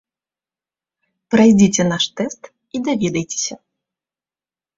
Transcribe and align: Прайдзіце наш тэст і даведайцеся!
Прайдзіце 1.35 1.81
наш 1.91 2.03
тэст 2.17 2.41
і 2.49 2.77
даведайцеся! 2.89 3.55